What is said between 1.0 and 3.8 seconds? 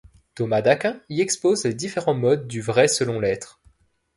y expose les différents modes du vrai selon l'être.